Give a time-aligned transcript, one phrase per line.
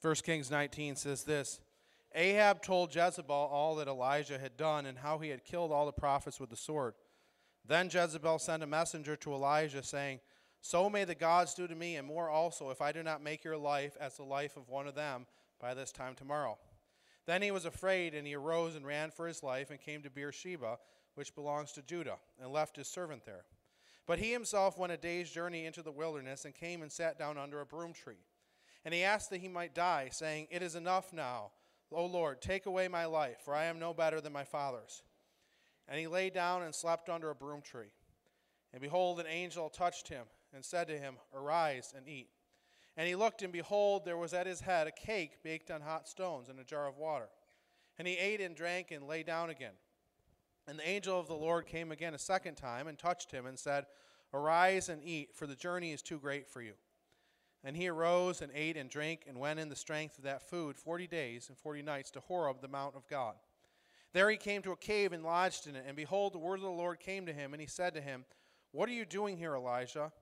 [0.00, 1.60] 1 Kings 19 says this
[2.14, 5.92] Ahab told Jezebel all that Elijah had done and how he had killed all the
[5.92, 6.94] prophets with the sword.
[7.66, 10.20] Then Jezebel sent a messenger to Elijah, saying,
[10.62, 13.44] So may the gods do to me, and more also, if I do not make
[13.44, 15.26] your life as the life of one of them
[15.60, 16.56] by this time tomorrow.
[17.26, 20.10] Then he was afraid, and he arose and ran for his life, and came to
[20.10, 20.78] Beersheba,
[21.14, 23.44] which belongs to Judah, and left his servant there.
[24.06, 27.36] But he himself went a day's journey into the wilderness, and came and sat down
[27.36, 28.24] under a broom tree.
[28.88, 31.50] And he asked that he might die, saying, It is enough now.
[31.92, 35.02] O Lord, take away my life, for I am no better than my father's.
[35.86, 37.92] And he lay down and slept under a broom tree.
[38.72, 40.24] And behold, an angel touched him
[40.54, 42.30] and said to him, Arise and eat.
[42.96, 46.08] And he looked, and behold, there was at his head a cake baked on hot
[46.08, 47.28] stones and a jar of water.
[47.98, 49.74] And he ate and drank and lay down again.
[50.66, 53.58] And the angel of the Lord came again a second time and touched him and
[53.58, 53.84] said,
[54.32, 56.72] Arise and eat, for the journey is too great for you.
[57.64, 60.76] And he arose and ate and drank and went in the strength of that food
[60.76, 63.34] forty days and forty nights to Horeb, the mount of God.
[64.12, 65.84] There he came to a cave and lodged in it.
[65.86, 68.24] And behold, the word of the Lord came to him, and he said to him,
[68.72, 70.12] What are you doing here, Elijah?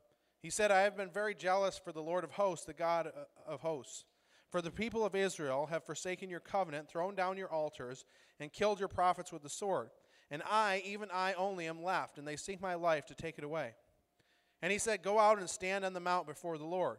[0.42, 3.50] He said, I have been very jealous for the Lord of hosts, the God uh,
[3.50, 4.04] of hosts.
[4.50, 8.04] For the people of Israel have forsaken your covenant, thrown down your altars,
[8.38, 9.90] and killed your prophets with the sword.
[10.30, 13.44] And I, even I only, am left, and they seek my life to take it
[13.44, 13.74] away.
[14.62, 16.98] And he said, Go out and stand on the mount before the Lord.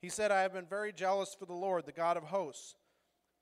[0.00, 2.74] He said, I have been very jealous for the Lord, the God of hosts.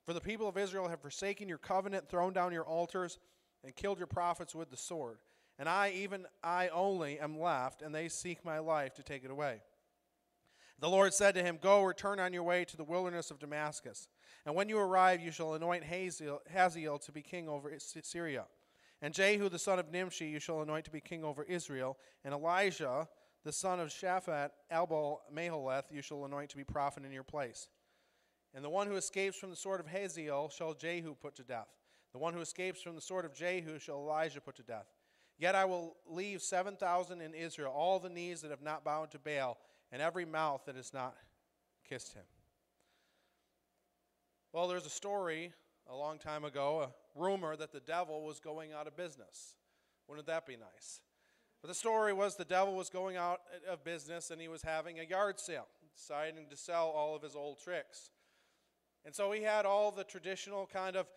[0.05, 3.19] For the people of Israel have forsaken your covenant, thrown down your altars,
[3.63, 5.17] and killed your prophets with the sword.
[5.59, 9.31] And I, even I only, am left, and they seek my life to take it
[9.31, 9.61] away.
[10.79, 14.07] The Lord said to him, Go, return on your way to the wilderness of Damascus.
[14.45, 18.45] And when you arrive, you shall anoint Hazael, Hazael to be king over Syria.
[19.01, 21.97] And Jehu, the son of Nimshi, you shall anoint to be king over Israel.
[22.23, 23.07] And Elijah,
[23.47, 27.69] the son of Shaphat, Abel Meholeth, you shall anoint to be prophet in your place.
[28.53, 31.69] And the one who escapes from the sword of Hazael shall Jehu put to death.
[32.11, 34.87] The one who escapes from the sword of Jehu shall Elijah put to death.
[35.39, 39.19] Yet I will leave 7,000 in Israel, all the knees that have not bowed to
[39.19, 39.57] Baal,
[39.93, 41.15] and every mouth that has not
[41.87, 42.25] kissed him.
[44.51, 45.53] Well, there's a story
[45.89, 49.55] a long time ago, a rumor that the devil was going out of business.
[50.09, 50.99] Wouldn't that be nice?
[51.61, 54.99] But the story was the devil was going out of business and he was having
[54.99, 58.11] a yard sale, deciding to sell all of his old tricks.
[59.05, 61.07] And so he had all the traditional kind of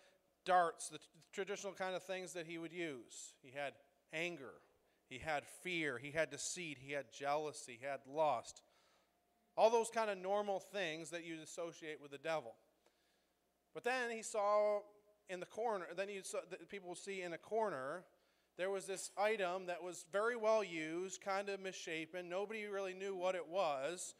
[0.44, 3.34] darts, the t- traditional kind of things that he would use.
[3.42, 3.74] He had
[4.12, 4.54] anger,
[5.08, 8.62] he had fear, he had deceit, he had jealousy, he had lust.
[9.56, 12.54] All those kind of normal things that you associate with the devil.
[13.74, 14.80] But then he saw
[15.28, 18.04] in the corner, then you saw, that people will see in a corner
[18.56, 22.28] there was this item that was very well used, kind of misshapen.
[22.28, 24.14] Nobody really knew what it was,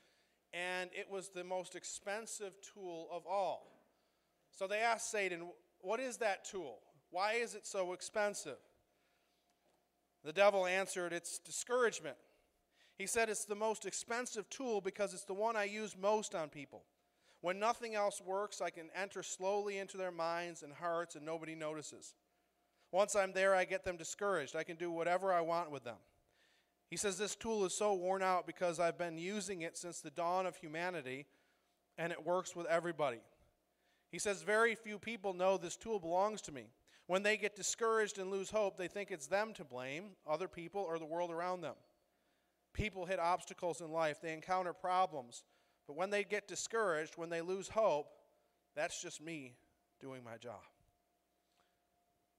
[0.52, 3.80] and it was the most expensive tool of all.
[4.52, 5.48] So they asked Satan,
[5.80, 6.78] What is that tool?
[7.10, 8.58] Why is it so expensive?
[10.24, 12.16] The devil answered, It's discouragement.
[12.96, 16.48] He said, It's the most expensive tool because it's the one I use most on
[16.48, 16.84] people.
[17.40, 21.54] When nothing else works, I can enter slowly into their minds and hearts and nobody
[21.54, 22.14] notices.
[22.92, 24.56] Once I'm there, I get them discouraged.
[24.56, 25.98] I can do whatever I want with them.
[26.88, 30.10] He says this tool is so worn out because I've been using it since the
[30.10, 31.26] dawn of humanity,
[31.96, 33.20] and it works with everybody.
[34.10, 36.64] He says very few people know this tool belongs to me.
[37.06, 40.80] When they get discouraged and lose hope, they think it's them to blame, other people,
[40.80, 41.74] or the world around them.
[42.72, 45.44] People hit obstacles in life, they encounter problems.
[45.86, 48.06] But when they get discouraged, when they lose hope,
[48.74, 49.54] that's just me
[50.00, 50.60] doing my job.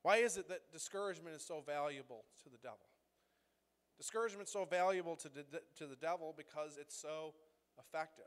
[0.03, 2.87] Why is it that discouragement is so valuable to the devil?
[3.97, 5.43] Discouragement is so valuable to the,
[5.77, 7.35] to the devil because it's so
[7.79, 8.25] effective.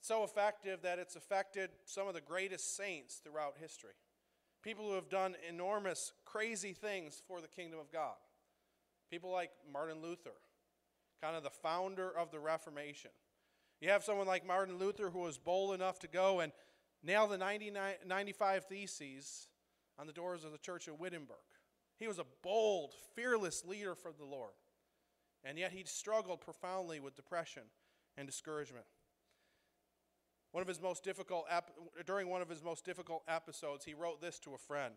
[0.00, 3.94] so effective that it's affected some of the greatest saints throughout history.
[4.62, 8.16] People who have done enormous, crazy things for the kingdom of God.
[9.10, 10.34] People like Martin Luther,
[11.22, 13.10] kind of the founder of the Reformation.
[13.80, 16.52] You have someone like Martin Luther who was bold enough to go and
[17.02, 19.48] nail the 95 Theses
[19.98, 21.36] on the doors of the church of Wittenberg.
[21.98, 24.54] He was a bold, fearless leader for the Lord.
[25.44, 27.64] And yet he struggled profoundly with depression
[28.16, 28.86] and discouragement.
[30.52, 31.70] One of his most difficult ep-
[32.06, 34.94] during one of his most difficult episodes, he wrote this to a friend.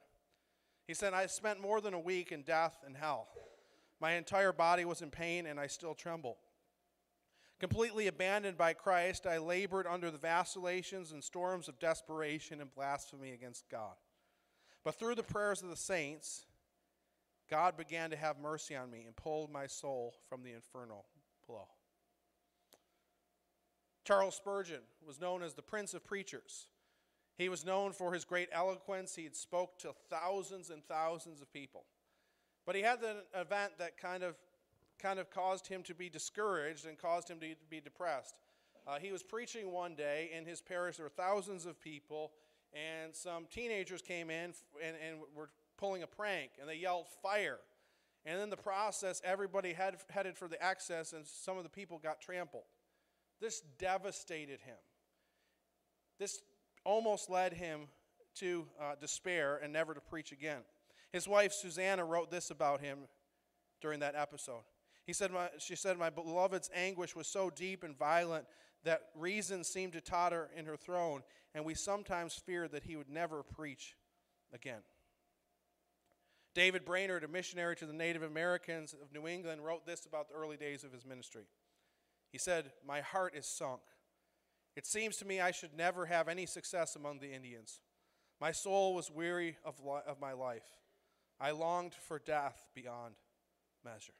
[0.87, 3.29] He said, "I spent more than a week in death and hell.
[3.99, 6.37] My entire body was in pain, and I still tremble.
[7.59, 13.31] Completely abandoned by Christ, I labored under the vacillations and storms of desperation and blasphemy
[13.31, 13.95] against God.
[14.85, 16.45] But through the prayers of the saints,
[17.49, 21.05] God began to have mercy on me and pulled my soul from the infernal
[21.47, 21.67] below.
[24.05, 26.67] Charles Spurgeon was known as the Prince of Preachers.
[27.37, 29.15] He was known for his great eloquence.
[29.15, 31.85] He had spoke to thousands and thousands of people.
[32.65, 34.35] But he had an event that kind of
[35.01, 38.35] kind of caused him to be discouraged and caused him to be depressed.
[38.87, 40.97] Uh, he was preaching one day in his parish.
[40.97, 42.31] There were thousands of people,
[42.75, 47.59] and some teenagers came in and, and were pulling a prank, and they yelled fire.
[48.25, 51.99] And in the process, everybody had, headed for the excess, and some of the people
[51.99, 52.63] got trampled.
[53.39, 54.77] This devastated him.
[56.19, 56.41] This
[56.83, 57.81] almost led him
[58.35, 60.61] to uh, despair and never to preach again.
[61.11, 62.99] His wife, Susanna, wrote this about him
[63.81, 64.63] during that episode.
[65.05, 68.45] He said, my, She said, My beloved's anguish was so deep and violent
[68.85, 71.23] that reason seemed to totter in her throne,
[71.53, 73.95] and we sometimes feared that he would never preach
[74.53, 74.81] again.
[76.53, 80.35] David Brainerd, a missionary to the Native Americans of New England, wrote this about the
[80.35, 81.43] early days of his ministry.
[82.31, 83.81] He said, My heart is sunk.
[84.75, 87.81] It seems to me I should never have any success among the Indians.
[88.39, 90.65] My soul was weary of, li- of my life.
[91.39, 93.15] I longed for death beyond
[93.83, 94.13] measure.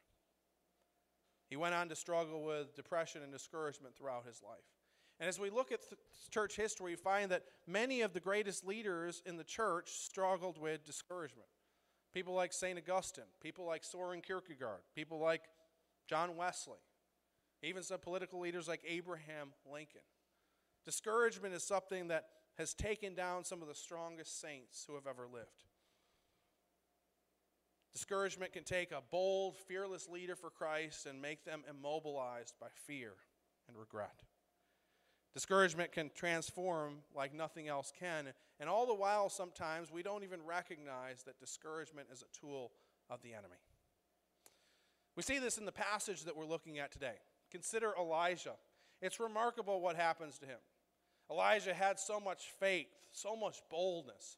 [1.50, 4.66] He went on to struggle with depression and discouragement throughout his life.
[5.20, 5.80] And as we look at
[6.30, 10.86] church history, we find that many of the greatest leaders in the church struggled with
[10.86, 11.48] discouragement.
[12.14, 12.78] People like St.
[12.78, 15.44] Augustine, people like Soren Kierkegaard, people like
[16.08, 16.80] John Wesley,
[17.62, 20.02] even some political leaders like Abraham Lincoln.
[20.86, 22.26] Discouragement is something that
[22.58, 25.64] has taken down some of the strongest saints who have ever lived.
[27.96, 33.14] Discouragement can take a bold, fearless leader for Christ and make them immobilized by fear
[33.70, 34.22] and regret.
[35.34, 38.28] Discouragement can transform like nothing else can,
[38.60, 42.74] and all the while, sometimes we don't even recognize that discouragement is a tool
[43.10, 43.56] of the enemy.
[45.16, 47.16] We see this in the passage that we're looking at today.
[47.50, 48.56] Consider Elijah.
[49.02, 50.60] It's remarkable what happens to him.
[51.32, 54.38] Elijah had so much faith, so much boldness.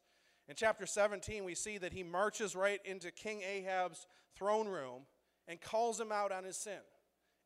[0.50, 5.02] In chapter 17, we see that he marches right into King Ahab's throne room
[5.48, 6.80] and calls him out on his sin.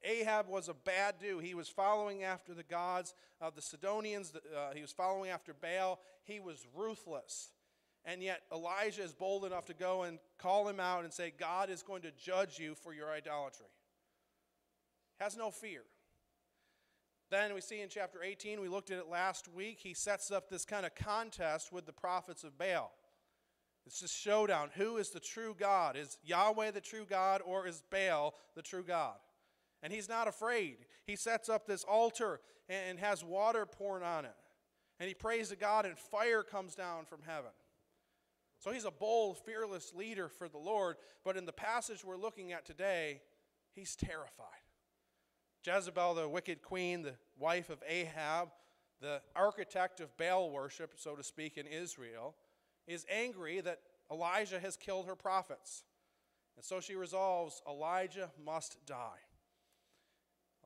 [0.03, 1.43] Ahab was a bad dude.
[1.43, 5.99] He was following after the gods of the Sidonians, uh, he was following after Baal.
[6.23, 7.51] He was ruthless.
[8.03, 11.69] And yet, Elijah is bold enough to go and call him out and say, God
[11.69, 13.67] is going to judge you for your idolatry.
[15.19, 15.83] Has no fear.
[17.31, 20.49] Then we see in chapter 18, we looked at it last week, he sets up
[20.49, 22.91] this kind of contest with the prophets of Baal.
[23.85, 24.69] It's this showdown.
[24.75, 25.95] Who is the true God?
[25.95, 29.15] Is Yahweh the true God or is Baal the true God?
[29.81, 30.79] And he's not afraid.
[31.07, 34.35] He sets up this altar and has water poured on it.
[34.99, 37.51] And he prays to God, and fire comes down from heaven.
[38.59, 40.97] So he's a bold, fearless leader for the Lord.
[41.23, 43.21] But in the passage we're looking at today,
[43.73, 44.47] he's terrified.
[45.63, 48.49] Jezebel, the wicked queen, the wife of Ahab,
[48.99, 52.35] the architect of Baal worship, so to speak, in Israel,
[52.87, 53.79] is angry that
[54.11, 55.83] Elijah has killed her prophets.
[56.55, 59.19] And so she resolves Elijah must die.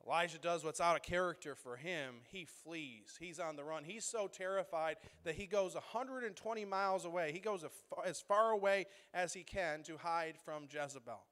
[0.04, 2.16] Elijah does what's out of character for him.
[2.30, 3.16] He flees.
[3.18, 3.82] He's on the run.
[3.82, 7.32] He's so terrified that he goes 120 miles away.
[7.32, 7.64] He goes
[8.04, 11.24] as far away as he can to hide from Jezebel.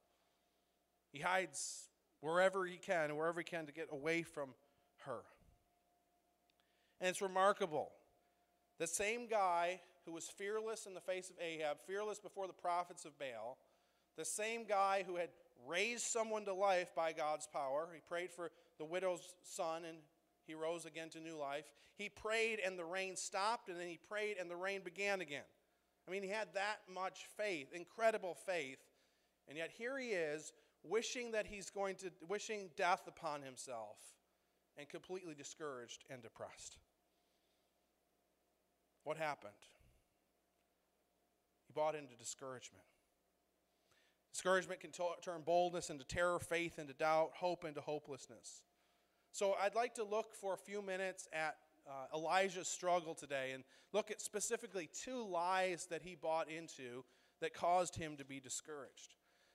[1.13, 1.89] He hides
[2.25, 4.49] wherever he can, wherever he can to get away from
[5.05, 5.21] her.
[7.01, 7.91] And it's remarkable.
[8.79, 13.05] The same guy who was fearless in the face of Ahab, fearless before the prophets
[13.05, 13.59] of Baal,
[14.17, 15.29] the same guy who had
[15.67, 19.99] raised someone to life by God's power, he prayed for the widow's son and
[20.47, 21.67] he rose again to new life.
[21.97, 25.45] He prayed and the rain stopped, and then he prayed and the rain began again.
[26.09, 28.79] I mean, he had that much faith, incredible faith.
[29.49, 30.53] And yet here he is
[30.85, 33.97] wishing that he's going to, wishing death upon himself,
[34.77, 36.79] and completely discouraged and depressed.
[39.05, 39.53] What happened?
[41.67, 42.85] He bought into discouragement.
[44.33, 48.63] Discouragement can t- turn boldness into terror, faith into doubt, hope into hopelessness.
[49.33, 53.63] So I'd like to look for a few minutes at uh, Elijah's struggle today and
[53.93, 57.05] look at specifically two lies that he bought into
[57.41, 59.15] that caused him to be discouraged.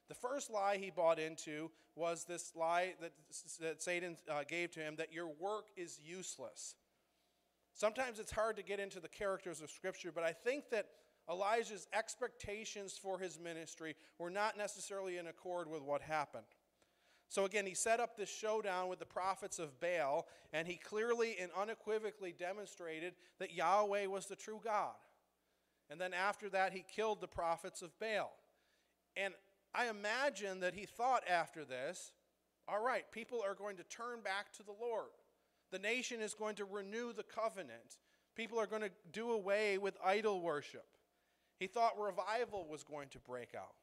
[0.09, 3.13] The first lie he bought into was this lie that,
[3.61, 6.75] that Satan uh, gave to him that your work is useless.
[7.73, 10.87] Sometimes it's hard to get into the characters of Scripture, but I think that
[11.29, 16.43] Elijah's expectations for his ministry were not necessarily in accord with what happened.
[17.29, 21.35] So again, he set up this showdown with the prophets of Baal, and he clearly
[21.39, 24.95] and unequivocally demonstrated that Yahweh was the true God.
[25.91, 28.31] And then after that, he killed the prophets of Baal.
[29.15, 29.35] And
[29.73, 32.11] I imagine that he thought after this,
[32.67, 35.09] all right, people are going to turn back to the Lord.
[35.71, 37.97] The nation is going to renew the covenant.
[38.35, 40.85] People are going to do away with idol worship.
[41.59, 43.75] He thought revival was going to break out.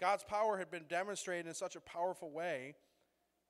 [0.00, 2.76] God's power had been demonstrated in such a powerful way,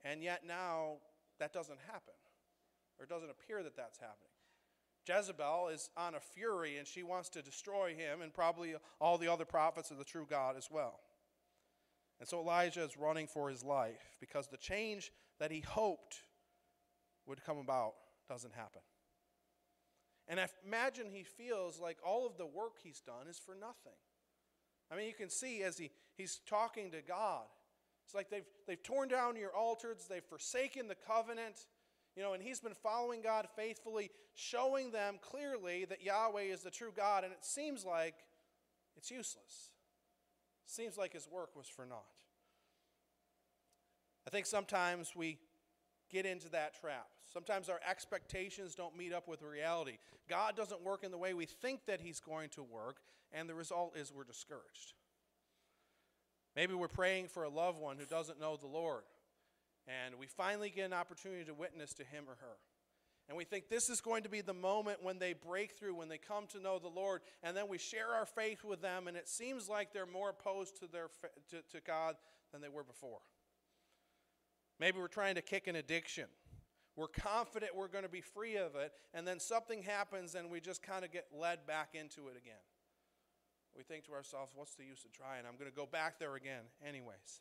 [0.02, 0.96] and yet now
[1.38, 2.14] that doesn't happen,
[2.98, 4.27] or it doesn't appear that that's happening.
[5.08, 9.32] Jezebel is on a fury and she wants to destroy him and probably all the
[9.32, 11.00] other prophets of the true God as well.
[12.20, 16.22] And so Elijah is running for his life because the change that he hoped
[17.26, 17.94] would come about
[18.28, 18.82] doesn't happen.
[20.26, 23.96] And I imagine he feels like all of the work he's done is for nothing.
[24.90, 27.44] I mean, you can see as he, he's talking to God,
[28.04, 31.66] it's like they've, they've torn down your altars, they've forsaken the covenant,
[32.18, 36.70] you know, and he's been following God faithfully, showing them clearly that Yahweh is the
[36.70, 38.16] true God, and it seems like
[38.96, 39.70] it's useless.
[40.66, 42.02] Seems like his work was for naught.
[44.26, 45.38] I think sometimes we
[46.10, 47.06] get into that trap.
[47.32, 49.98] Sometimes our expectations don't meet up with reality.
[50.28, 52.96] God doesn't work in the way we think that He's going to work,
[53.32, 54.94] and the result is we're discouraged.
[56.56, 59.04] Maybe we're praying for a loved one who doesn't know the Lord,
[59.88, 62.56] and we finally get an opportunity to witness to him or her.
[63.28, 66.08] And we think this is going to be the moment when they break through, when
[66.08, 69.16] they come to know the Lord, and then we share our faith with them, and
[69.16, 71.08] it seems like they're more opposed to, their,
[71.50, 72.16] to, to God
[72.52, 73.20] than they were before.
[74.80, 76.26] Maybe we're trying to kick an addiction.
[76.96, 80.60] We're confident we're going to be free of it, and then something happens and we
[80.60, 82.64] just kind of get led back into it again.
[83.76, 85.46] We think to ourselves, what's the use of trying?
[85.46, 87.40] I'm going to go back there again, anyways.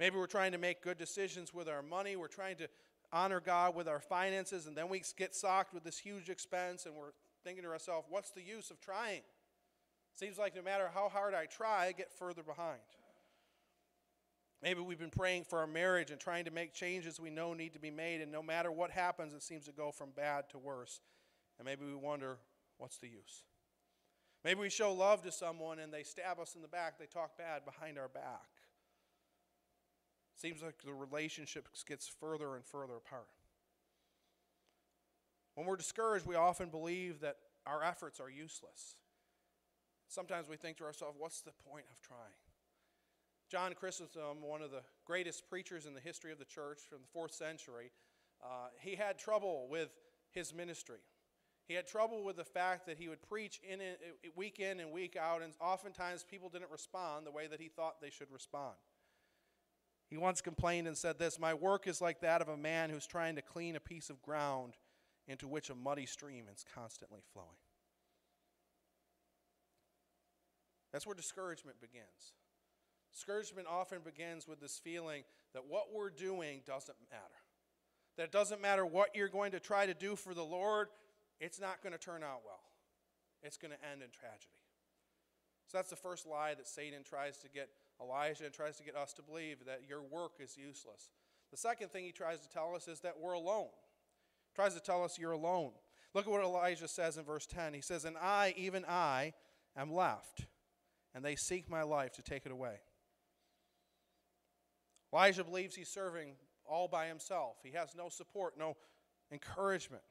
[0.00, 2.16] Maybe we're trying to make good decisions with our money.
[2.16, 2.68] We're trying to
[3.12, 6.94] honor God with our finances, and then we get socked with this huge expense, and
[6.94, 7.12] we're
[7.44, 9.20] thinking to ourselves, what's the use of trying?
[10.14, 12.80] Seems like no matter how hard I try, I get further behind.
[14.62, 17.74] Maybe we've been praying for our marriage and trying to make changes we know need
[17.74, 20.58] to be made, and no matter what happens, it seems to go from bad to
[20.58, 21.02] worse.
[21.58, 22.38] And maybe we wonder,
[22.78, 23.44] what's the use?
[24.44, 27.36] Maybe we show love to someone and they stab us in the back, they talk
[27.36, 28.48] bad behind our back.
[30.40, 33.28] Seems like the relationship gets further and further apart.
[35.54, 38.96] When we're discouraged, we often believe that our efforts are useless.
[40.08, 42.40] Sometimes we think to ourselves, what's the point of trying?
[43.50, 47.08] John Chrysostom, one of the greatest preachers in the history of the church from the
[47.12, 47.90] fourth century,
[48.42, 49.90] uh, he had trouble with
[50.30, 51.00] his ministry.
[51.68, 53.80] He had trouble with the fact that he would preach in
[54.34, 58.00] week in and week out, and oftentimes people didn't respond the way that he thought
[58.00, 58.76] they should respond.
[60.10, 63.06] He once complained and said this My work is like that of a man who's
[63.06, 64.74] trying to clean a piece of ground
[65.28, 67.48] into which a muddy stream is constantly flowing.
[70.92, 72.34] That's where discouragement begins.
[73.12, 75.22] Discouragement often begins with this feeling
[75.54, 77.22] that what we're doing doesn't matter.
[78.16, 80.88] That it doesn't matter what you're going to try to do for the Lord,
[81.40, 82.60] it's not going to turn out well.
[83.42, 84.58] It's going to end in tragedy.
[85.68, 87.68] So that's the first lie that Satan tries to get
[88.02, 91.10] Elijah tries to get us to believe that your work is useless.
[91.50, 93.68] The second thing he tries to tell us is that we're alone.
[94.48, 95.72] He tries to tell us you're alone.
[96.14, 97.74] Look at what Elijah says in verse 10.
[97.74, 99.32] He says, And I, even I,
[99.76, 100.46] am left,
[101.14, 102.80] and they seek my life to take it away.
[105.12, 107.56] Elijah believes he's serving all by himself.
[107.62, 108.76] He has no support, no
[109.32, 110.02] encouragement.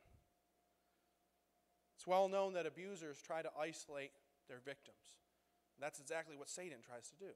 [1.96, 4.12] It's well known that abusers try to isolate
[4.48, 4.96] their victims.
[5.76, 7.32] And that's exactly what Satan tries to do.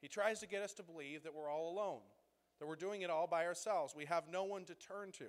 [0.00, 2.00] He tries to get us to believe that we're all alone,
[2.60, 3.94] that we're doing it all by ourselves.
[3.96, 5.26] We have no one to turn to.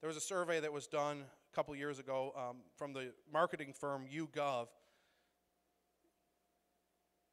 [0.00, 3.72] There was a survey that was done a couple years ago um, from the marketing
[3.72, 4.66] firm YouGov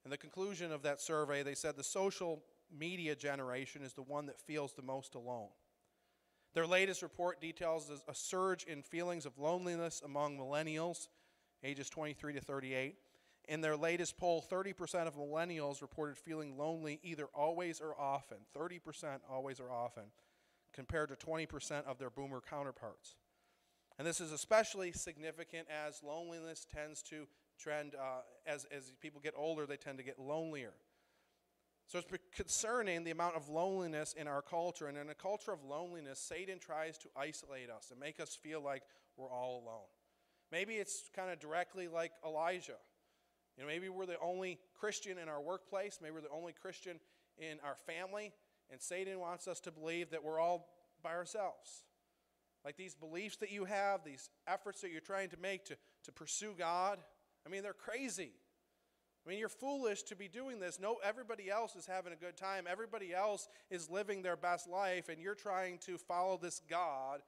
[0.04, 2.44] and the conclusion of that survey, they said the social
[2.76, 5.50] media generation is the one that feels the most alone.
[6.54, 11.08] Their latest report details a surge in feelings of loneliness among millennials,
[11.64, 12.96] ages 23 to 38.
[13.48, 18.38] In their latest poll, 30% of millennials reported feeling lonely either always or often.
[18.56, 20.04] 30% always or often,
[20.74, 23.16] compared to 20% of their boomer counterparts.
[23.98, 27.28] And this is especially significant as loneliness tends to
[27.60, 30.74] trend uh, as, as people get older, they tend to get lonelier.
[31.88, 34.88] So it's concerning the amount of loneliness in our culture.
[34.88, 38.62] And in a culture of loneliness, Satan tries to isolate us and make us feel
[38.62, 38.84] like
[39.18, 39.90] we're all alone.
[40.52, 42.78] Maybe it's kind of directly like Elijah.
[43.58, 47.00] You know, maybe we're the only Christian in our workplace, maybe we're the only Christian
[47.38, 48.32] in our family,
[48.72, 50.70] and Satan wants us to believe that we're all
[51.04, 51.84] by ourselves.
[52.64, 56.12] Like these beliefs that you have, these efforts that you're trying to make to, to
[56.12, 57.00] pursue God,
[57.46, 58.32] I mean, they're crazy.
[59.26, 60.80] I mean, you're foolish to be doing this.
[60.80, 62.66] No, everybody else is having a good time.
[62.70, 67.22] Everybody else is living their best life, and you're trying to follow this God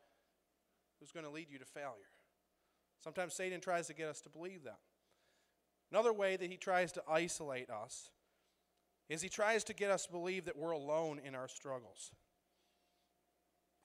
[1.00, 1.92] who's going to lead you to failure.
[3.04, 4.80] Sometimes Satan tries to get us to believe that.
[5.94, 8.10] Another way that he tries to isolate us
[9.10, 12.10] is he tries to get us to believe that we're alone in our struggles.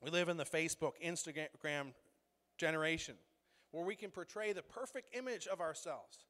[0.00, 1.92] We live in the Facebook, Instagram
[2.56, 3.16] generation
[3.72, 6.24] where we can portray the perfect image of ourselves.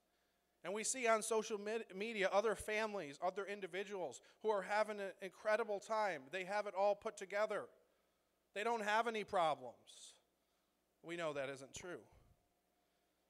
[0.65, 1.61] And we see on social
[1.95, 6.23] media other families, other individuals who are having an incredible time.
[6.33, 7.67] They have it all put together,
[8.53, 9.77] they don't have any problems.
[11.05, 12.01] We know that isn't true.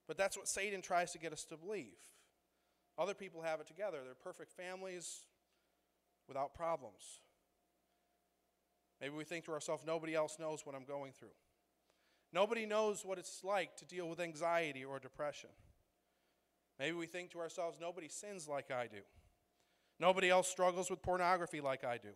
[0.07, 1.99] But that's what Satan tries to get us to believe.
[2.99, 5.23] Other people have it together, they're perfect families
[6.27, 7.21] without problems.
[9.01, 11.29] Maybe we think to ourselves, nobody else knows what I'm going through.
[12.33, 15.51] Nobody knows what it's like to deal with anxiety or depression.
[16.79, 19.01] Maybe we think to ourselves, nobody sins like I do.
[20.01, 22.11] Nobody else struggles with pornography like I do.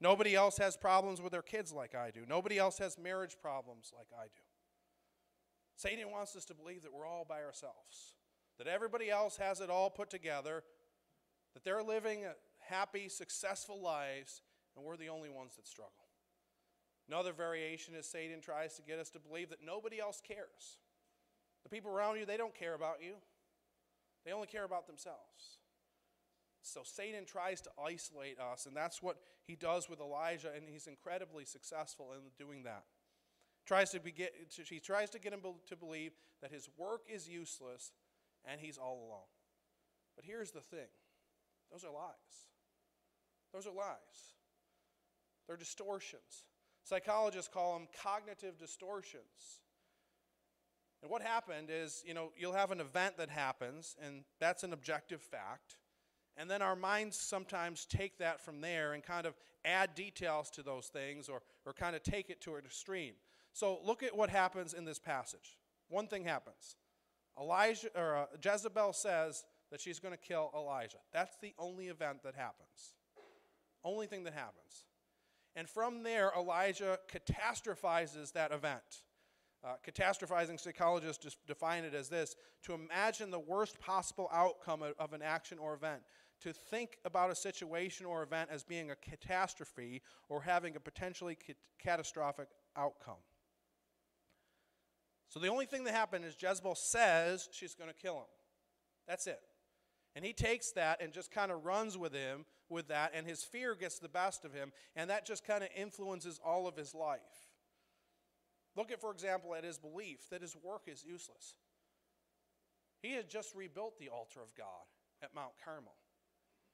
[0.00, 2.20] Nobody else has problems with their kids like I do.
[2.28, 4.42] Nobody else has marriage problems like I do.
[5.76, 8.16] Satan wants us to believe that we're all by ourselves,
[8.62, 10.62] that everybody else has it all put together,
[11.52, 12.20] that they're living
[12.60, 14.40] happy, successful lives,
[14.76, 15.92] and we're the only ones that struggle.
[17.08, 20.78] Another variation is Satan tries to get us to believe that nobody else cares.
[21.64, 23.14] The people around you, they don't care about you,
[24.24, 25.58] they only care about themselves.
[26.62, 30.86] So Satan tries to isolate us, and that's what he does with Elijah, and he's
[30.86, 32.84] incredibly successful in doing that.
[33.66, 34.32] Tries to be get,
[34.68, 37.90] he tries to get him to believe that his work is useless
[38.44, 39.30] and he's all alone.
[40.16, 40.88] But here's the thing
[41.70, 42.48] those are lies.
[43.52, 44.34] Those are lies.
[45.46, 46.44] They're distortions.
[46.84, 49.60] Psychologists call them cognitive distortions.
[51.02, 54.72] And what happened is, you know, you'll have an event that happens, and that's an
[54.72, 55.76] objective fact.
[56.36, 60.62] And then our minds sometimes take that from there and kind of add details to
[60.62, 63.14] those things or, or kind of take it to an extreme.
[63.52, 65.58] So look at what happens in this passage.
[65.88, 66.76] One thing happens.
[67.40, 70.98] Elijah or uh, Jezebel says that she's going to kill Elijah.
[71.12, 72.94] That's the only event that happens.
[73.84, 74.84] Only thing that happens.
[75.56, 79.02] And from there, Elijah catastrophizes that event.
[79.64, 84.94] Uh, catastrophizing psychologists just define it as this to imagine the worst possible outcome of,
[84.98, 86.02] of an action or event,
[86.40, 91.36] to think about a situation or event as being a catastrophe or having a potentially
[91.46, 93.14] ca- catastrophic outcome.
[95.32, 98.26] So the only thing that happened is Jezebel says she's going to kill him.
[99.08, 99.40] That's it.
[100.14, 103.42] And he takes that and just kind of runs with him with that, and his
[103.42, 106.94] fear gets the best of him, and that just kind of influences all of his
[106.94, 107.48] life.
[108.76, 111.54] Look at, for example, at his belief that his work is useless.
[113.00, 114.84] He had just rebuilt the altar of God
[115.22, 115.94] at Mount Carmel.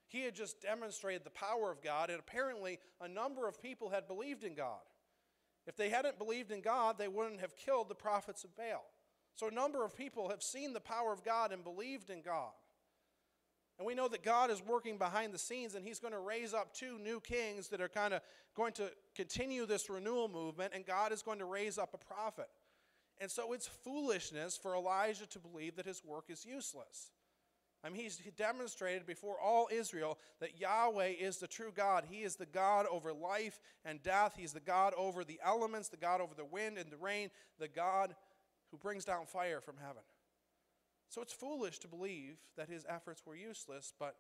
[0.09, 4.09] He had just demonstrated the power of God, and apparently a number of people had
[4.09, 4.81] believed in God.
[5.69, 8.87] If they hadn't believed in God, they wouldn't have killed the prophets of Baal.
[9.35, 12.53] So a number of people have seen the power of God and believed in God.
[13.79, 16.55] And we know that God is working behind the scenes and He's going to raise
[16.55, 18.23] up two new kings that are kind of
[18.57, 22.49] going to continue this renewal movement, and God is going to raise up a prophet.
[23.21, 27.11] And so it's foolishness for Elijah to believe that his work is useless.
[27.85, 32.05] I mean, he's demonstrated before all Israel that Yahweh is the true God.
[32.11, 34.35] He is the God over life and death.
[34.37, 37.69] He's the God over the elements, the God over the wind and the rain, the
[37.69, 38.17] God
[38.73, 40.03] who brings down fire from heaven.
[41.09, 44.17] So it's foolish to believe that his efforts were useless, but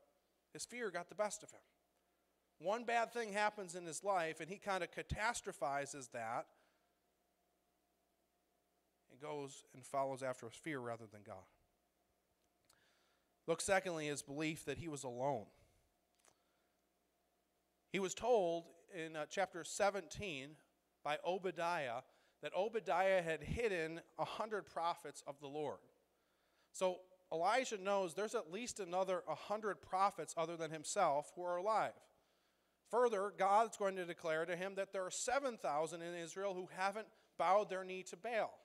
[0.53, 1.61] his fear got the best of him.
[2.61, 6.47] One bad thing happens in his life, and he kind of catastrophizes that
[9.11, 11.45] and goes and follows after his fear rather than God.
[13.49, 15.47] Look, secondly, his belief that he was alone.
[17.91, 20.51] He was told in uh, chapter 17
[21.03, 22.03] by Obadiah
[22.43, 25.79] that Obadiah had hidden a hundred prophets of the Lord.
[26.75, 26.99] So
[27.33, 31.93] Elijah knows there's at least another a 100 prophets other than himself who are alive.
[32.91, 37.07] Further, God's going to declare to him that there are 7,000 in Israel who haven't
[37.39, 38.59] bowed their knee to Baal.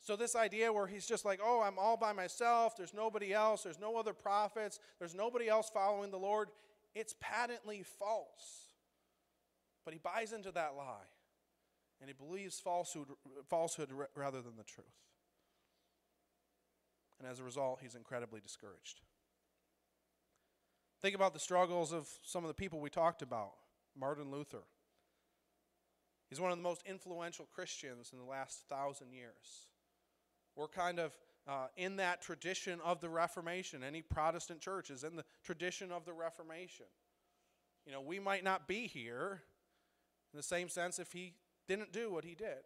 [0.00, 3.62] So, this idea where he's just like, oh, I'm all by myself, there's nobody else,
[3.62, 6.48] there's no other prophets, there's nobody else following the Lord,
[6.94, 8.74] it's patently false.
[9.84, 11.08] But he buys into that lie
[12.00, 13.08] and he believes falsehood,
[13.48, 14.86] falsehood rather than the truth.
[17.18, 19.00] And as a result, he's incredibly discouraged.
[21.00, 23.52] Think about the struggles of some of the people we talked about.
[23.98, 24.62] Martin Luther.
[26.28, 29.67] He's one of the most influential Christians in the last thousand years.
[30.58, 31.16] We're kind of
[31.46, 33.84] uh, in that tradition of the Reformation.
[33.84, 36.86] Any Protestant church is in the tradition of the Reformation.
[37.86, 39.42] You know, we might not be here
[40.32, 41.34] in the same sense if he
[41.68, 42.58] didn't do what he did.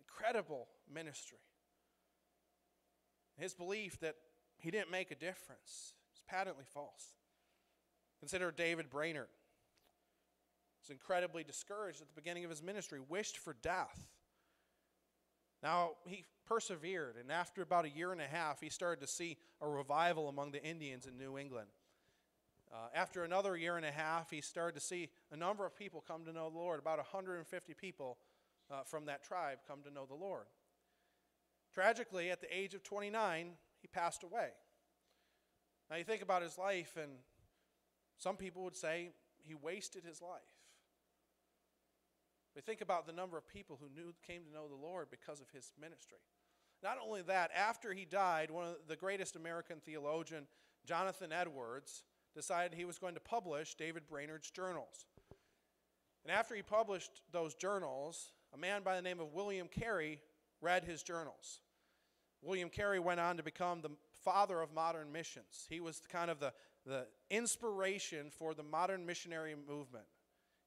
[0.00, 1.38] Incredible ministry.
[3.36, 4.16] His belief that
[4.56, 7.16] he didn't make a difference is patently false.
[8.20, 9.28] Consider David Brainerd.
[10.80, 14.08] He was incredibly discouraged at the beginning of his ministry, wished for death.
[15.62, 19.38] Now, he persevered, and after about a year and a half, he started to see
[19.62, 21.68] a revival among the Indians in New England.
[22.70, 26.04] Uh, after another year and a half, he started to see a number of people
[26.06, 26.78] come to know the Lord.
[26.78, 28.18] About 150 people
[28.70, 30.44] uh, from that tribe come to know the Lord.
[31.72, 34.50] Tragically, at the age of 29, he passed away.
[35.88, 37.12] Now, you think about his life, and
[38.18, 39.12] some people would say
[39.42, 40.40] he wasted his life.
[42.54, 45.40] We think about the number of people who knew, came to know the Lord because
[45.40, 46.18] of his ministry.
[46.82, 50.46] Not only that, after he died, one of the greatest American theologian,
[50.84, 52.02] Jonathan Edwards,
[52.34, 55.06] decided he was going to publish David Brainerd's journals.
[56.24, 60.20] And after he published those journals, a man by the name of William Carey
[60.60, 61.60] read his journals.
[62.42, 63.90] William Carey went on to become the
[64.24, 65.66] father of modern missions.
[65.68, 66.52] He was kind of the,
[66.86, 70.04] the inspiration for the modern missionary movement.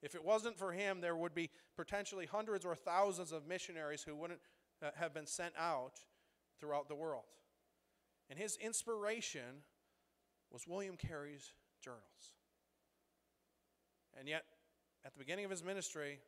[0.01, 4.15] If it wasn't for him, there would be potentially hundreds or thousands of missionaries who
[4.15, 4.39] wouldn't
[4.83, 5.93] uh, have been sent out
[6.59, 7.25] throughout the world.
[8.29, 9.63] And his inspiration
[10.51, 12.01] was William Carey's journals.
[14.17, 14.43] And yet,
[15.05, 16.19] at the beginning of his ministry,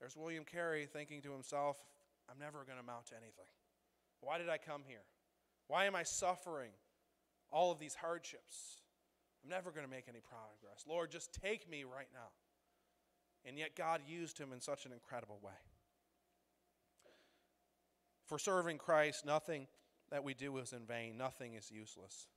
[0.00, 1.76] there's William Carey thinking to himself,
[2.30, 3.48] I'm never going to amount to anything.
[4.20, 5.04] Why did I come here?
[5.68, 6.70] Why am I suffering
[7.50, 8.82] all of these hardships?
[9.42, 10.84] I'm never going to make any progress.
[10.88, 12.30] Lord, just take me right now.
[13.44, 15.52] And yet God used him in such an incredible way.
[18.28, 19.66] For serving Christ, nothing
[20.10, 22.28] that we do is in vain, nothing is useless.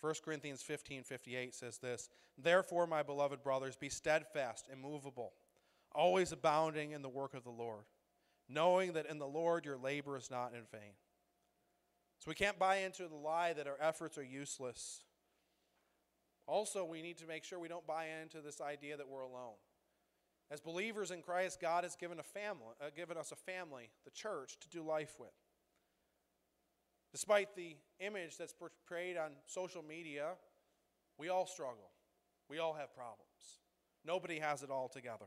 [0.00, 5.32] 1 Corinthians 15 58 says this Therefore, my beloved brothers, be steadfast, immovable,
[5.92, 7.84] always abounding in the work of the Lord,
[8.46, 10.92] knowing that in the Lord your labor is not in vain.
[12.18, 15.02] So we can't buy into the lie that our efforts are useless.
[16.46, 19.56] Also, we need to make sure we don't buy into this idea that we're alone.
[20.50, 24.10] As believers in Christ, God has given, a family, uh, given us a family, the
[24.10, 25.32] church, to do life with.
[27.12, 30.32] Despite the image that's portrayed on social media,
[31.18, 31.90] we all struggle.
[32.50, 33.60] We all have problems.
[34.04, 35.26] Nobody has it all together.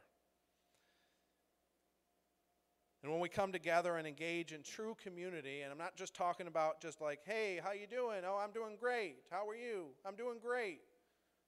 [3.03, 6.47] And when we come together and engage in true community, and I'm not just talking
[6.47, 8.23] about just like, hey, how you doing?
[8.27, 9.17] Oh, I'm doing great.
[9.31, 9.87] How are you?
[10.05, 10.81] I'm doing great.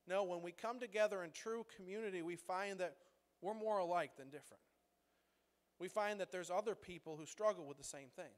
[0.08, 2.96] No, when we come together in true community, we find that
[3.42, 4.62] we're more alike than different.
[5.80, 8.34] We find that there's other people who struggle with the same thing.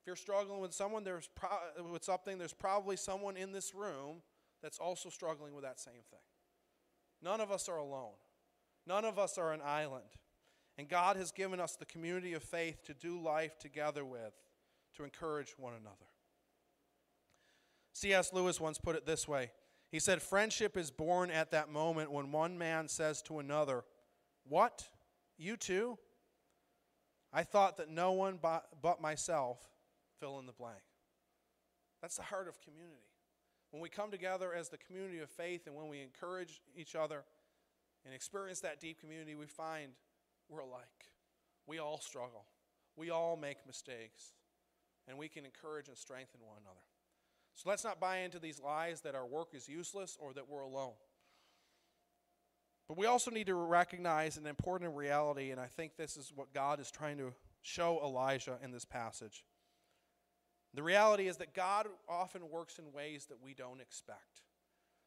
[0.00, 4.22] If you're struggling with someone, there's pro- with something, there's probably someone in this room
[4.62, 6.20] that's also struggling with that same thing.
[7.22, 8.14] None of us are alone.
[8.86, 10.04] None of us are an island.
[10.78, 14.34] And God has given us the community of faith to do life together with,
[14.96, 15.96] to encourage one another.
[17.92, 18.32] C.S.
[18.32, 19.50] Lewis once put it this way
[19.90, 23.84] he said, Friendship is born at that moment when one man says to another,
[24.48, 24.88] What?
[25.38, 25.98] You too?
[27.32, 29.58] I thought that no one but myself
[30.18, 30.82] fill in the blank.
[32.00, 33.10] That's the heart of community.
[33.70, 37.24] When we come together as the community of faith and when we encourage each other
[38.04, 39.92] and experience that deep community, we find
[40.48, 41.10] we're alike.
[41.66, 42.46] We all struggle,
[42.96, 44.34] we all make mistakes,
[45.08, 46.80] and we can encourage and strengthen one another.
[47.56, 50.60] So let's not buy into these lies that our work is useless or that we're
[50.60, 50.92] alone.
[52.86, 56.52] But we also need to recognize an important reality, and I think this is what
[56.52, 59.42] God is trying to show Elijah in this passage.
[60.74, 64.42] The reality is that God often works in ways that we don't expect.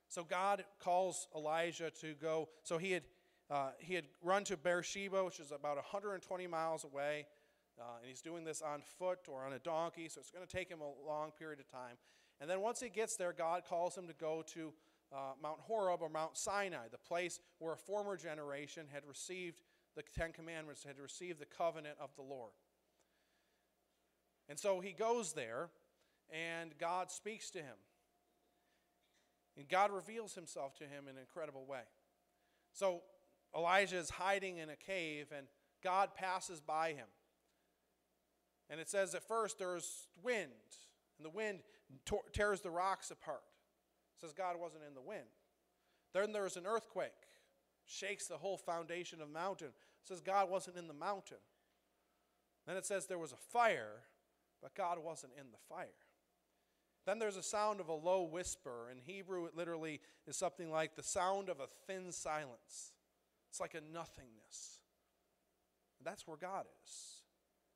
[0.09, 2.49] So God calls Elijah to go.
[2.63, 3.03] So he had
[3.51, 7.25] uh, he had run to Beersheba, which is about 120 miles away,
[7.79, 10.07] uh, and he's doing this on foot or on a donkey.
[10.07, 11.97] So it's going to take him a long period of time.
[12.41, 14.73] And then once he gets there, God calls him to go to
[15.12, 19.62] uh, Mount Horeb or Mount Sinai, the place where a former generation had received
[19.95, 22.52] the Ten Commandments, had received the covenant of the Lord.
[24.47, 25.69] And so he goes there,
[26.32, 27.75] and God speaks to him.
[29.58, 31.82] And God reveals himself to him in an incredible way.
[32.71, 33.02] So
[33.56, 35.47] Elijah is hiding in a cave, and
[35.84, 37.08] God passes by him.
[38.69, 40.52] And it says at first there's wind,
[41.17, 41.60] and the wind
[42.32, 43.43] tears the rocks apart.
[44.19, 45.28] Says God wasn't in the wind.
[46.13, 47.12] Then there's an earthquake,
[47.86, 49.69] shakes the whole foundation of the mountain.
[50.04, 51.38] Says God wasn't in the mountain.
[52.65, 54.04] Then it says there was a fire,
[54.62, 55.88] but God wasn't in the fire.
[57.06, 58.89] Then there's a sound of a low whisper.
[58.91, 62.93] In Hebrew, it literally is something like the sound of a thin silence.
[63.49, 64.80] It's like a nothingness.
[66.04, 67.23] That's where God is,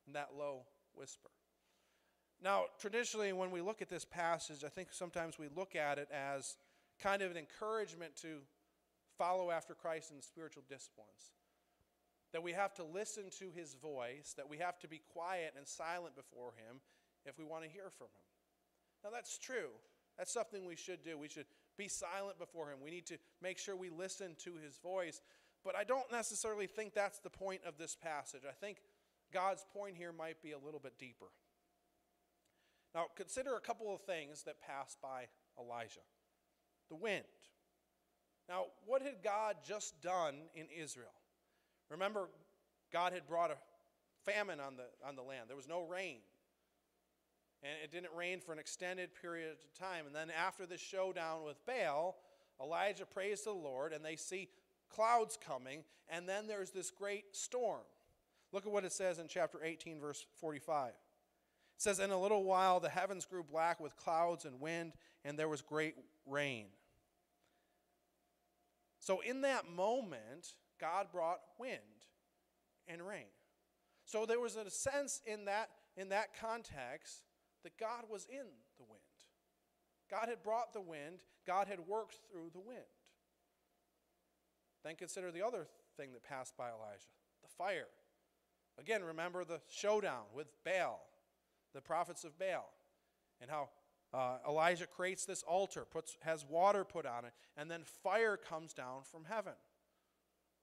[0.06, 1.30] in that low whisper.
[2.44, 6.10] Now, traditionally, when we look at this passage, I think sometimes we look at it
[6.12, 6.58] as
[7.02, 8.40] kind of an encouragement to
[9.18, 11.32] follow after Christ in spiritual disciplines.
[12.34, 15.66] That we have to listen to his voice, that we have to be quiet and
[15.66, 16.82] silent before him
[17.26, 18.26] if we want to hear from him.
[19.06, 19.70] Now, that's true.
[20.18, 21.18] That's something we should do.
[21.18, 21.46] We should
[21.78, 22.80] be silent before him.
[22.84, 25.22] We need to make sure we listen to his voice.
[25.64, 28.42] But I don't necessarily think that's the point of this passage.
[28.48, 28.80] I think
[29.32, 31.28] God's point here might be a little bit deeper.
[32.94, 35.28] Now, consider a couple of things that pass by
[35.60, 36.02] Elijah
[36.90, 37.24] the wind.
[38.48, 41.14] Now, what had God just done in Israel?
[41.90, 42.28] Remember,
[42.92, 43.56] God had brought a
[44.30, 46.18] famine on the, on the land, there was no rain.
[47.64, 50.06] And it didn't rain for an extended period of time.
[50.06, 52.18] And then, after the showdown with Baal,
[52.62, 54.50] Elijah prays to the Lord, and they see
[54.90, 57.82] clouds coming, and then there's this great storm.
[58.52, 60.92] Look at what it says in chapter 18, verse 45.
[61.84, 64.94] It says, In a little while the heavens grew black with clouds and wind,
[65.26, 66.68] and there was great rain.
[69.00, 71.82] So, in that moment, God brought wind
[72.88, 73.26] and rain.
[74.06, 77.26] So, there was a sense in that, in that context
[77.66, 79.02] that God was in the wind.
[80.10, 82.80] God had brought the wind, God had worked through the wind.
[84.86, 85.68] Then consider the other
[85.98, 87.88] thing that passed by Elijah the fire.
[88.80, 91.02] Again, remember the showdown with Baal,
[91.74, 92.72] the prophets of Baal,
[93.42, 93.70] and how
[94.14, 98.74] uh, Elijah creates this altar, puts, has water put on it, and then fire comes
[98.74, 99.54] down from heaven.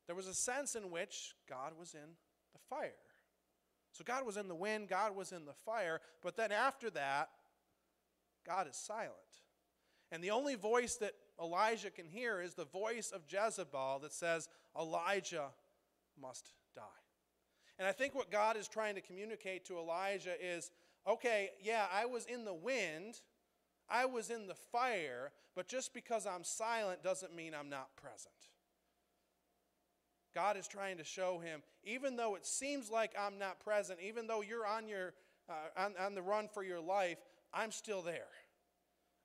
[0.06, 2.16] There was a sense in which God was in
[2.52, 2.92] the fire.
[3.92, 7.28] So God was in the wind, God was in the fire, but then after that,
[8.46, 9.14] God is silent.
[10.12, 14.48] And the only voice that Elijah can hear is the voice of Jezebel that says,
[14.78, 15.48] Elijah
[16.20, 16.82] must die.
[17.78, 20.70] And I think what God is trying to communicate to Elijah is
[21.06, 23.20] okay, yeah, I was in the wind,
[23.88, 28.34] I was in the fire, but just because I'm silent doesn't mean I'm not present.
[30.34, 34.26] God is trying to show him, even though it seems like I'm not present, even
[34.26, 35.14] though you're on, your,
[35.48, 37.18] uh, on, on the run for your life,
[37.52, 38.28] I'm still there.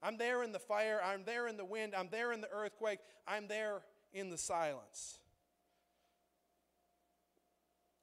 [0.01, 2.99] I'm there in the fire, I'm there in the wind, I'm there in the earthquake,
[3.27, 3.81] I'm there
[4.13, 5.19] in the silence.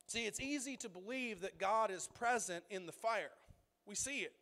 [0.07, 3.31] See, it's easy to believe that God is present in the fire.
[3.87, 4.33] We see it.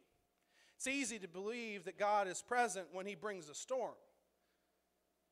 [0.76, 3.94] It's easy to believe that God is present when He brings a storm.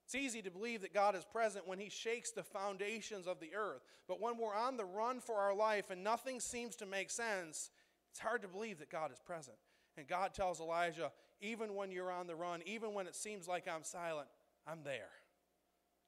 [0.05, 3.55] It's easy to believe that God is present when He shakes the foundations of the
[3.55, 3.83] earth.
[4.07, 7.71] But when we're on the run for our life and nothing seems to make sense,
[8.11, 9.57] it's hard to believe that God is present.
[9.97, 13.69] And God tells Elijah, even when you're on the run, even when it seems like
[13.69, 14.29] I'm silent,
[14.67, 15.11] I'm there.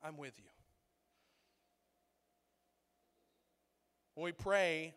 [0.03, 0.45] I'm with you.
[4.15, 4.95] When we pray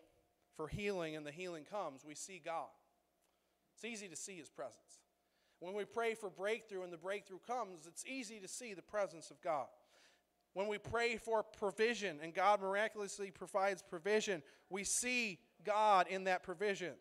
[0.55, 2.67] for healing and the healing comes, we see God.
[3.83, 5.01] It's easy to see His presence.
[5.59, 9.29] When we pray for breakthrough and the breakthrough comes, it's easy to see the presence
[9.29, 9.67] of God.
[10.53, 16.43] When we pray for provision and God miraculously provides provision, we see God in that
[16.43, 16.93] provision.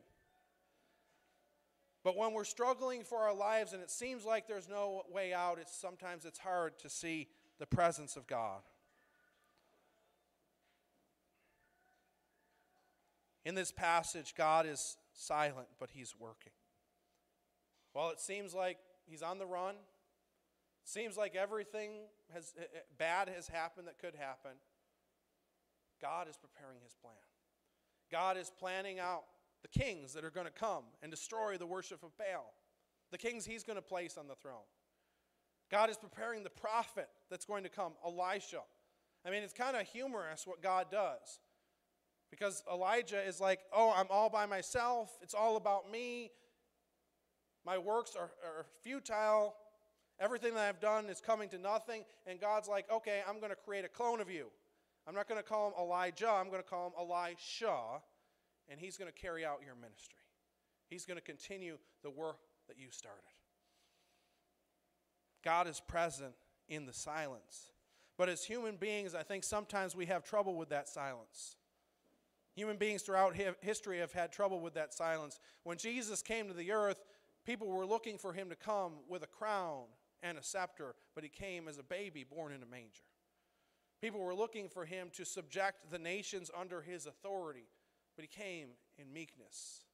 [2.03, 5.59] But when we're struggling for our lives and it seems like there's no way out,
[5.61, 7.29] it's sometimes it's hard to see
[7.61, 8.63] the presence of God.
[13.45, 16.53] In this passage, God is silent, but he's working.
[17.95, 19.75] Well, it seems like he's on the run.
[20.85, 21.93] Seems like everything
[22.33, 24.53] has, eh, eh, bad has happened that could happen.
[26.01, 27.15] God is preparing his plan.
[28.11, 29.25] God is planning out
[29.63, 32.53] the kings that are going to come and destroy the worship of Baal,
[33.11, 34.67] the kings he's going to place on the throne.
[35.71, 38.61] God is preparing the prophet that's going to come, Elisha.
[39.25, 41.41] I mean, it's kind of humorous what God does.
[42.31, 45.17] Because Elijah is like, oh, I'm all by myself.
[45.23, 46.31] It's all about me.
[47.65, 49.55] My works are, are futile.
[50.21, 52.05] Everything that I've done is coming to nothing.
[52.27, 54.47] And God's like, okay, I'm going to create a clone of you.
[55.07, 58.01] I'm not going to call him Elijah, I'm going to call him Elisha,
[58.69, 60.19] and he's going to carry out your ministry.
[60.89, 63.23] He's going to continue the work that you started.
[65.45, 66.35] God is present
[66.69, 67.73] in the silence.
[68.17, 71.57] But as human beings, I think sometimes we have trouble with that silence.
[72.55, 75.41] Human beings throughout history have had trouble with that silence.
[75.65, 77.03] When Jesus came to the earth,
[77.45, 79.85] people were looking for him to come with a crown
[80.23, 83.03] and a scepter, but he came as a baby born in a manger.
[84.01, 87.69] People were looking for him to subject the nations under his authority,
[88.17, 89.85] but he came in meekness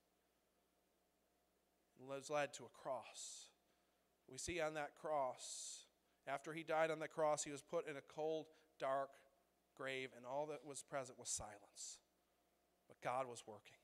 [1.98, 3.50] and was led to a cross.
[4.30, 5.84] We see on that cross,
[6.26, 8.46] after he died on the cross, he was put in a cold,
[8.78, 9.10] dark
[9.76, 11.98] grave, and all that was present was silence.
[12.88, 13.78] But God was working.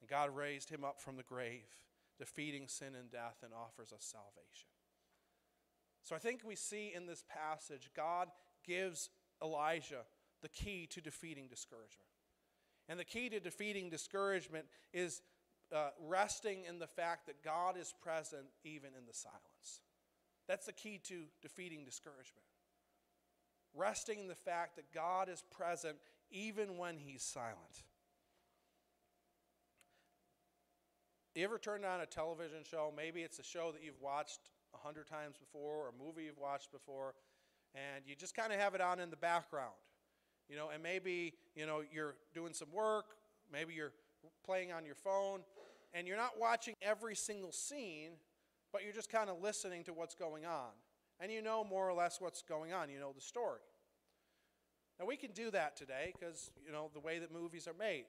[0.00, 1.68] And God raised him up from the grave,
[2.18, 4.68] defeating sin and death, and offers us salvation.
[6.02, 8.28] So I think we see in this passage, God
[8.64, 9.10] gives
[9.42, 10.04] Elijah
[10.42, 12.08] the key to defeating discouragement.
[12.88, 15.22] And the key to defeating discouragement is
[15.74, 19.80] uh, resting in the fact that God is present even in the silence.
[20.46, 22.46] That's the key to defeating discouragement.
[23.74, 25.96] Resting in the fact that God is present
[26.30, 27.82] even when He's silent.
[31.36, 32.90] You ever turned on a television show?
[32.96, 34.40] Maybe it's a show that you've watched
[34.72, 37.12] a hundred times before, or a movie you've watched before,
[37.74, 39.74] and you just kind of have it on in the background.
[40.48, 43.16] You know, and maybe, you know, you're doing some work,
[43.52, 43.92] maybe you're
[44.46, 45.40] playing on your phone,
[45.92, 48.12] and you're not watching every single scene,
[48.72, 50.70] but you're just kind of listening to what's going on.
[51.20, 53.60] And you know more or less what's going on, you know the story.
[54.98, 58.06] Now, we can do that today because, you know, the way that movies are made.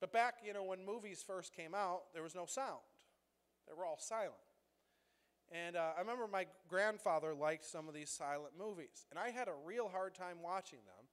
[0.00, 2.82] But back, you know, when movies first came out, there was no sound,
[3.66, 4.34] they were all silent.
[5.52, 9.48] And uh, I remember my grandfather liked some of these silent movies, and I had
[9.48, 11.06] a real hard time watching them.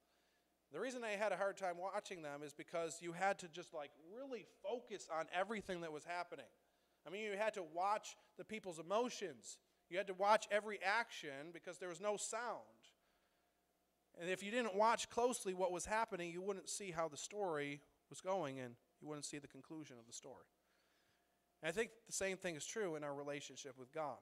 [0.73, 3.73] The reason I had a hard time watching them is because you had to just
[3.73, 6.45] like really focus on everything that was happening.
[7.05, 9.57] I mean, you had to watch the people's emotions.
[9.89, 12.61] You had to watch every action because there was no sound.
[14.19, 17.81] And if you didn't watch closely what was happening, you wouldn't see how the story
[18.11, 20.45] was going and you wouldn't see the conclusion of the story.
[21.63, 24.17] And I think the same thing is true in our relationship with God.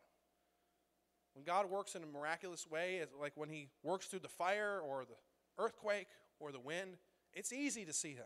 [1.33, 5.05] When God works in a miraculous way, like when He works through the fire or
[5.05, 5.15] the
[5.61, 6.07] earthquake
[6.39, 6.97] or the wind,
[7.33, 8.25] it's easy to see Him.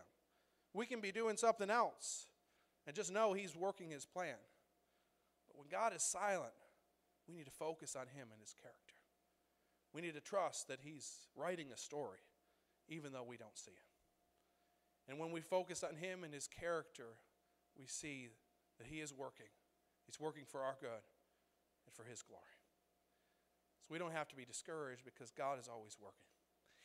[0.72, 2.26] We can be doing something else
[2.86, 4.36] and just know He's working His plan.
[5.46, 6.52] But when God is silent,
[7.28, 8.94] we need to focus on Him and His character.
[9.92, 12.18] We need to trust that He's writing a story,
[12.88, 13.93] even though we don't see it.
[15.08, 17.16] And when we focus on Him and His character,
[17.78, 18.28] we see
[18.78, 19.46] that He is working.
[20.06, 21.04] He's working for our good
[21.86, 22.42] and for His glory.
[23.82, 26.18] So we don't have to be discouraged because God is always working.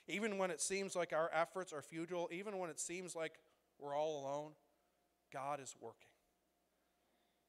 [0.07, 3.33] Even when it seems like our efforts are futile, even when it seems like
[3.79, 4.51] we're all alone,
[5.31, 6.09] God is working.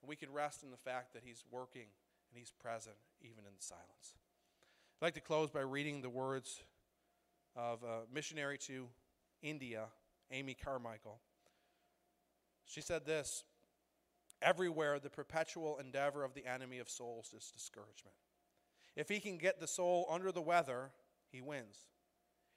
[0.02, 1.87] And we can rest in the fact that He's working
[2.30, 4.14] and He's present even in the silence.
[5.00, 6.61] I'd like to close by reading the words
[7.56, 8.87] of a missionary to
[9.42, 9.87] India,
[10.31, 11.21] Amy Carmichael.
[12.64, 13.45] She said this
[14.43, 18.16] Everywhere, the perpetual endeavor of the enemy of souls is discouragement.
[18.97, 20.90] If he can get the soul under the weather,
[21.31, 21.88] he wins.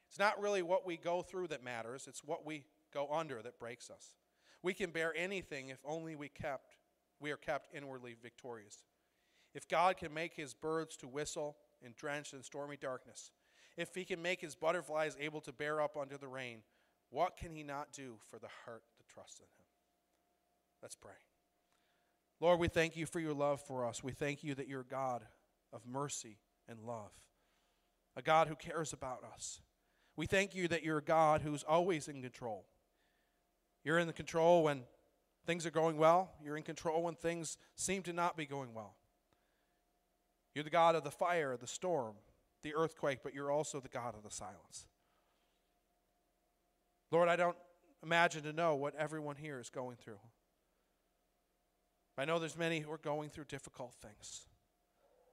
[0.10, 3.60] It's not really what we go through that matters, it's what we go under that
[3.60, 4.16] breaks us.
[4.62, 6.76] We can bear anything if only we kept
[7.20, 8.84] we are kept inwardly victorious.
[9.54, 13.32] If God can make his birds to whistle in drenched and stormy darkness,
[13.78, 16.64] if he can make his butterflies able to bear up under the rain,
[17.14, 19.66] what can he not do for the heart that trusts in him?
[20.82, 21.12] Let's pray.
[22.40, 24.04] Lord, we thank you for your love for us.
[24.04, 25.24] We thank you that you're God
[25.72, 27.12] of mercy and love,
[28.18, 29.62] a God who cares about us.
[30.16, 32.66] We thank you that you're a God who's always in control.
[33.84, 34.82] You're in the control when
[35.46, 38.96] things are going well, you're in control when things seem to not be going well.
[40.56, 42.16] You're the God of the fire, the storm,
[42.64, 44.88] the earthquake, but you're also the God of the silence.
[47.14, 47.56] Lord, I don't
[48.02, 50.20] imagine to know what everyone here is going through.
[52.18, 54.48] I know there's many who are going through difficult things.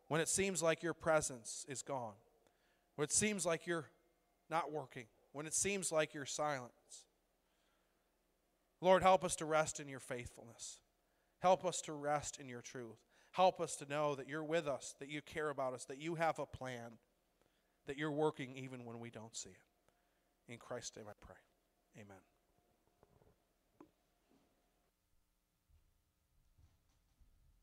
[0.07, 2.13] When it seems like your presence is gone,
[2.97, 3.87] when it seems like you're
[4.51, 6.73] not working, when it seems like you're silent.
[8.83, 10.81] Lord, help us to rest in your faithfulness.
[11.39, 12.99] Help us to rest in your truth.
[13.31, 16.17] Help us to know that you're with us, that you care about us, that you
[16.17, 16.99] have a plan,
[17.87, 20.53] that you're working even when we don't see it.
[20.53, 21.37] In Christ's name I pray.
[21.97, 22.40] Amen.